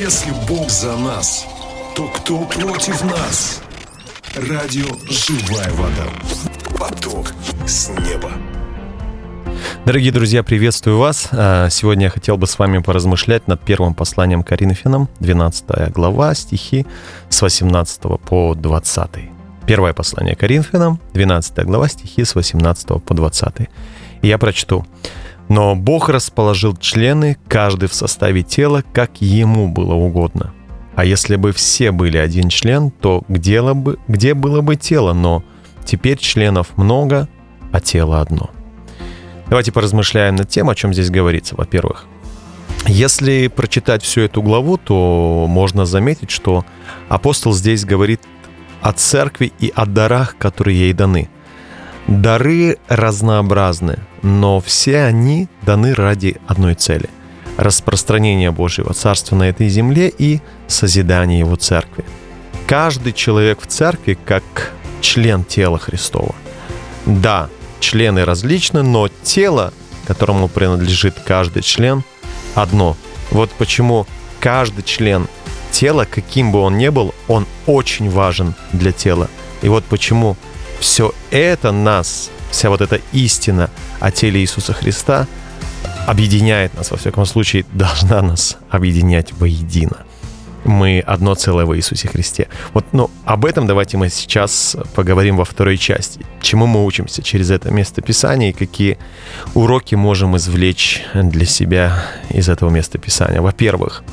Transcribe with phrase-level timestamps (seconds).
[0.00, 1.44] Если Бог за нас,
[1.96, 3.60] то кто против нас?
[4.36, 6.06] Радио «Живая вода».
[6.78, 7.32] Поток
[7.66, 8.30] с неба.
[9.84, 11.30] Дорогие друзья, приветствую вас.
[11.32, 16.86] А, сегодня я хотел бы с вами поразмышлять над первым посланием Коринфянам, 12 глава, стихи
[17.28, 19.10] с 18 по 20.
[19.66, 23.68] Первое послание Коринфянам, 12 глава, стихи с 18 по 20.
[24.22, 24.86] И я прочту.
[25.48, 30.52] «Но Бог расположил члены, каждый в составе тела, как ему было угодно.
[30.94, 35.12] А если бы все были один член, то где, бы, где было бы тело?
[35.12, 35.44] Но
[35.84, 37.28] теперь членов много,
[37.72, 38.50] а тело одно».
[39.48, 41.56] Давайте поразмышляем над тем, о чем здесь говорится.
[41.56, 42.06] Во-первых,
[42.86, 46.66] если прочитать всю эту главу, то можно заметить, что
[47.08, 48.20] апостол здесь говорит
[48.82, 51.28] о церкви и о дарах, которые ей даны.
[52.08, 57.10] Дары разнообразны, но все они даны ради одной цели–
[57.58, 62.06] распространения Божьего Царства на этой земле и созидания Его Церкви.
[62.66, 64.72] Каждый человек в Церкви как
[65.02, 66.34] член тела Христова.
[67.04, 69.74] Да, члены различны, но тело,
[70.06, 72.04] которому принадлежит каждый член,
[72.54, 72.96] одно.
[73.30, 74.06] Вот почему
[74.40, 75.28] каждый член
[75.72, 79.28] тела, каким бы он ни был, он очень важен для тела.
[79.60, 80.38] И вот почему
[80.80, 85.26] все это нас, вся вот эта истина о теле Иисуса Христа
[86.06, 89.98] объединяет нас, во всяком случае, должна нас объединять воедино
[90.64, 92.48] мы одно целое в Иисусе Христе.
[92.74, 96.20] Вот, ну, об этом давайте мы сейчас поговорим во второй части.
[96.40, 98.98] Чему мы учимся через это место Писания и какие
[99.54, 103.40] уроки можем извлечь для себя из этого места Писания.
[103.40, 104.04] Во-первых,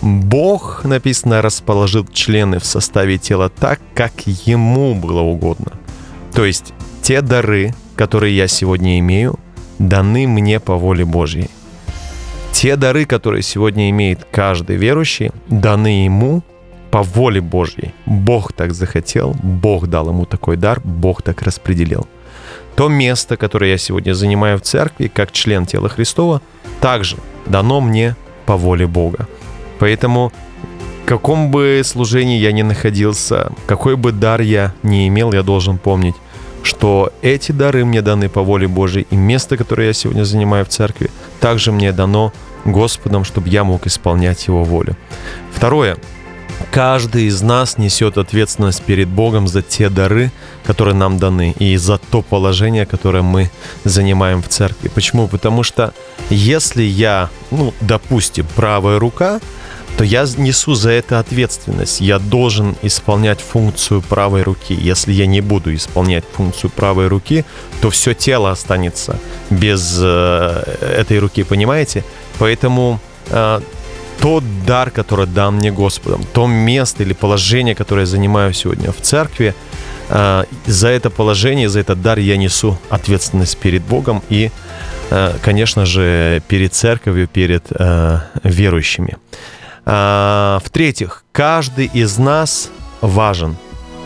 [0.00, 5.72] Бог, написано, расположил члены в составе тела так, как Ему было угодно.
[6.34, 9.38] То есть те дары, которые я сегодня имею,
[9.78, 11.50] даны мне по воле Божьей.
[12.52, 16.42] Те дары, которые сегодня имеет каждый верующий, даны ему
[16.90, 17.92] по воле Божьей.
[18.06, 22.06] Бог так захотел, Бог дал ему такой дар, Бог так распределил.
[22.76, 26.40] То место, которое я сегодня занимаю в церкви, как член тела Христова,
[26.80, 27.16] также
[27.46, 28.16] дано мне
[28.46, 29.26] по воле Бога.
[29.78, 30.32] Поэтому
[31.06, 36.14] каком бы служении я ни находился, какой бы дар я не имел, я должен помнить,
[36.62, 40.68] что эти дары мне даны по воле Божьей, и место, которое я сегодня занимаю в
[40.68, 41.10] церкви,
[41.40, 42.32] также мне дано
[42.64, 44.96] Господом, чтобы я мог исполнять Его волю.
[45.52, 45.96] Второе.
[46.70, 50.30] Каждый из нас несет ответственность перед Богом за те дары,
[50.64, 53.50] которые нам даны, и за то положение, которое мы
[53.84, 54.88] занимаем в церкви.
[54.88, 55.26] Почему?
[55.26, 55.92] Потому что
[56.30, 59.40] если я, ну, допустим, правая рука,
[59.96, 62.00] то я несу за это ответственность.
[62.00, 64.74] Я должен исполнять функцию правой руки.
[64.74, 67.44] Если я не буду исполнять функцию правой руки,
[67.80, 69.18] то все тело останется
[69.50, 70.62] без э,
[70.98, 72.04] этой руки, понимаете?
[72.38, 73.60] Поэтому э,
[74.20, 79.00] тот дар, который дан мне Господом, то место или положение, которое я занимаю сегодня в
[79.00, 79.54] церкви,
[80.08, 84.50] э, за это положение, за этот дар я несу ответственность перед Богом и,
[85.10, 89.16] э, конечно же, перед церковью, перед э, верующими.
[89.84, 92.70] Э, в-третьих, каждый из нас
[93.00, 93.56] важен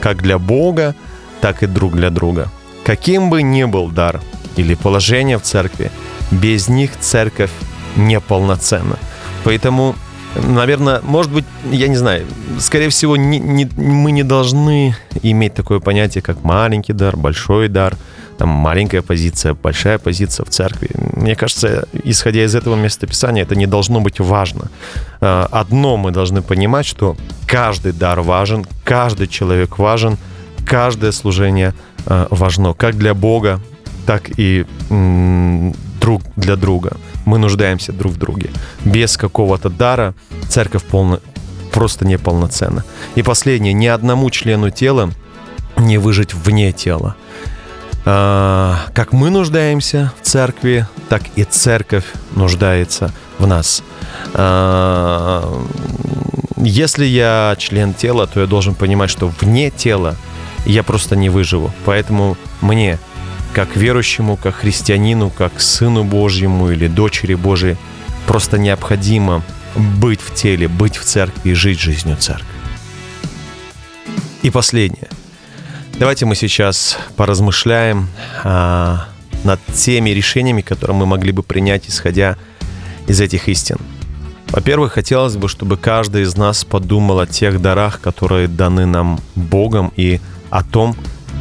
[0.00, 0.94] как для Бога,
[1.40, 2.48] так и друг для друга.
[2.84, 4.20] Каким бы ни был дар
[4.56, 5.90] или положение в церкви,
[6.30, 7.50] без них церковь
[7.96, 8.98] неполноценно.
[9.44, 9.94] Поэтому,
[10.36, 12.26] наверное, может быть, я не знаю,
[12.58, 17.96] скорее всего, не, не, мы не должны иметь такое понятие, как маленький дар, большой дар,
[18.38, 20.90] там маленькая позиция, большая позиция в церкви.
[21.16, 24.70] Мне кажется, исходя из этого местописания, это не должно быть важно.
[25.20, 30.18] А, одно мы должны понимать, что каждый дар важен, каждый человек важен,
[30.66, 31.74] каждое служение
[32.06, 33.60] а, важно, как для Бога,
[34.06, 34.66] так и
[36.00, 36.96] друг для друга.
[37.24, 38.50] Мы нуждаемся друг в друге.
[38.84, 40.14] Без какого-то дара
[40.48, 41.20] церковь полно,
[41.72, 42.84] просто неполноценна.
[43.14, 45.10] И последнее, ни одному члену тела
[45.76, 47.16] не выжить вне тела.
[48.06, 53.82] А, как мы нуждаемся в церкви, так и церковь нуждается в нас.
[54.34, 55.64] А,
[56.56, 60.16] если я член тела, то я должен понимать, что вне тела
[60.66, 61.72] я просто не выживу.
[61.84, 62.98] Поэтому мне
[63.54, 67.76] как верующему, как христианину, как сыну Божьему или дочери Божией
[68.26, 69.42] просто необходимо
[69.76, 72.46] быть в теле, быть в церкви и жить жизнью церкви.
[74.42, 75.08] И последнее.
[75.98, 78.08] Давайте мы сейчас поразмышляем
[78.42, 79.06] а,
[79.44, 82.36] над теми решениями, которые мы могли бы принять, исходя
[83.06, 83.76] из этих истин.
[84.48, 89.92] Во-первых, хотелось бы, чтобы каждый из нас подумал о тех дарах, которые даны нам Богом,
[89.96, 90.20] и
[90.50, 90.96] о том,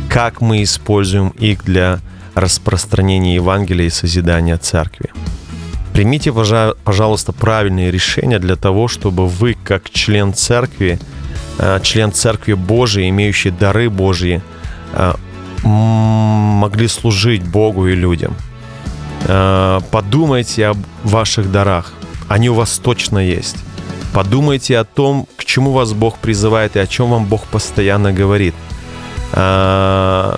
[0.07, 1.99] как мы используем их для
[2.35, 5.09] распространения Евангелия и созидания церкви.
[5.93, 6.31] Примите,
[6.83, 10.99] пожалуйста, правильные решения для того, чтобы вы, как член церкви,
[11.81, 14.41] член церкви Божией, имеющий дары Божьи,
[14.93, 15.13] э,
[15.63, 18.35] могли служить Богу и людям.
[19.27, 21.93] Э, подумайте об ваших дарах.
[22.27, 23.57] Они у вас точно есть.
[24.13, 28.53] Подумайте о том, к чему вас Бог призывает и о чем вам Бог постоянно говорит.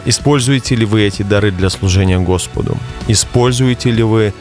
[0.06, 2.78] Используете ли вы эти дары для служения Господу?
[3.10, 4.34] Используете ли вы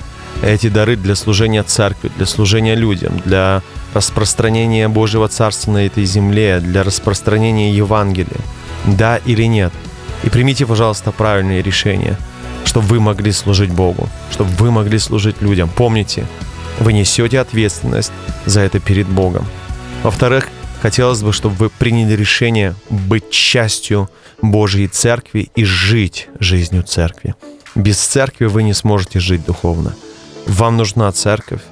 [0.52, 3.62] эти дары для служения церкви, для служения людям, для
[3.94, 8.40] распространения Божьего Царства на этой земле, для распространения Евангелия.
[8.86, 9.72] Да или нет?
[10.22, 12.18] И примите, пожалуйста, правильные решения,
[12.64, 15.70] чтобы вы могли служить Богу, чтобы вы могли служить людям.
[15.74, 16.26] Помните,
[16.78, 18.12] вы несете ответственность
[18.46, 19.46] за это перед Богом.
[20.02, 20.48] Во-вторых,
[20.82, 24.10] хотелось бы, чтобы вы приняли решение быть частью
[24.42, 27.34] Божьей Церкви и жить жизнью Церкви.
[27.74, 29.94] Без Церкви вы не сможете жить духовно.
[30.46, 31.62] Вам нужна церковь,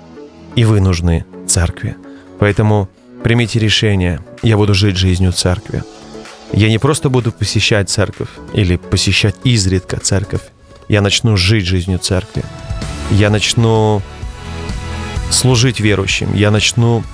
[0.56, 1.96] и вы нужны церкви.
[2.38, 2.88] Поэтому
[3.22, 5.82] примите решение, я буду жить жизнью церкви.
[6.52, 10.42] Я не просто буду посещать церковь или посещать изредка церковь.
[10.88, 12.44] Я начну жить жизнью церкви.
[13.10, 14.02] Я начну
[15.30, 16.34] служить верующим.
[16.34, 17.04] Я начну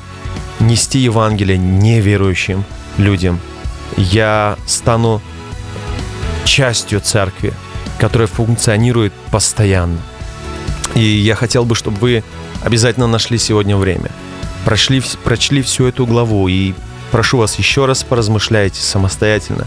[0.60, 2.64] нести Евангелие неверующим
[2.96, 3.38] людям.
[3.96, 5.20] Я стану
[6.44, 7.52] частью церкви,
[7.98, 9.98] которая функционирует постоянно.
[10.94, 12.24] И я хотел бы, чтобы вы
[12.62, 14.10] обязательно нашли сегодня время.
[14.64, 16.74] Прошли, прочли всю эту главу и
[17.10, 19.66] прошу вас еще раз поразмышляйте самостоятельно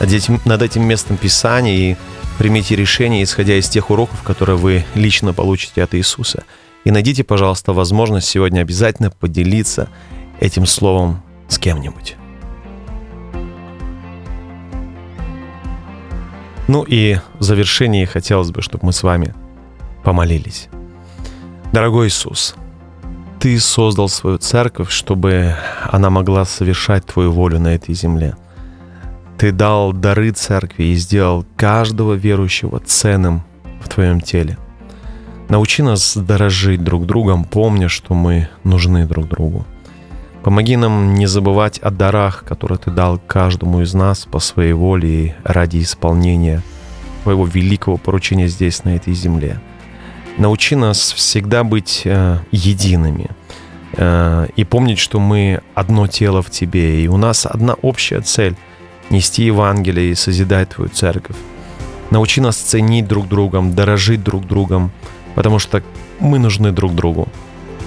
[0.00, 1.96] над этим, над этим местом Писания и
[2.38, 6.44] примите решение, исходя из тех уроков, которые вы лично получите от Иисуса.
[6.84, 9.88] И найдите, пожалуйста, возможность сегодня обязательно поделиться
[10.40, 12.16] этим словом с кем-нибудь.
[16.68, 19.34] Ну и в завершении хотелось бы, чтобы мы с вами
[20.02, 20.68] помолились.
[21.72, 22.54] Дорогой Иисус,
[23.40, 25.56] Ты создал свою церковь, чтобы
[25.90, 28.36] она могла совершать Твою волю на этой земле.
[29.38, 33.42] Ты дал дары церкви и сделал каждого верующего ценным
[33.82, 34.58] в Твоем теле.
[35.48, 39.64] Научи нас дорожить друг другом, помня, что мы нужны друг другу.
[40.44, 45.08] Помоги нам не забывать о дарах, которые Ты дал каждому из нас по своей воле
[45.08, 46.62] и ради исполнения
[47.22, 49.58] Твоего великого поручения здесь, на этой земле–
[50.38, 53.30] Научи нас всегда быть э, едиными
[53.92, 58.56] э, и помнить, что мы одно тело в Тебе, и у нас одна общая цель—
[59.10, 61.36] нести Евангелие и созидать Твою церковь.
[62.10, 64.90] Научи нас ценить друг другом, дорожить друг другом,
[65.34, 65.82] потому что
[66.18, 67.28] мы нужны друг другу.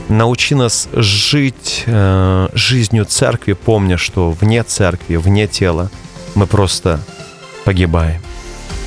[0.08, 5.90] Научи нас жить э, жизнью церкви, помня, что вне церкви, вне тела
[6.36, 7.00] мы просто
[7.66, 8.22] погибаем.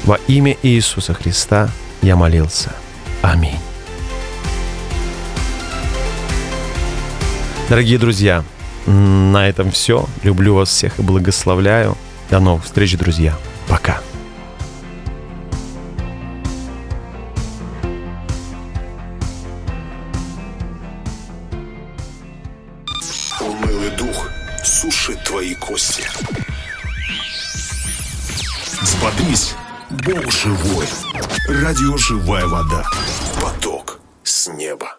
[0.05, 1.71] Во имя Иисуса Христа
[2.03, 2.71] я молился.
[3.23, 3.59] Аминь.
[7.69, 8.45] Дорогие друзья,
[8.87, 10.07] на этом все.
[10.23, 11.97] Люблю вас всех и благословляю.
[12.31, 13.37] До новых встреч, друзья.
[13.69, 14.01] Пока.
[23.41, 24.31] Унылый дух
[24.65, 26.05] сушит твои кости.
[28.81, 29.55] Взбодрись,
[30.05, 30.87] Бог живой.
[31.49, 32.85] Радио «Живая вода».
[33.41, 34.98] Поток с неба.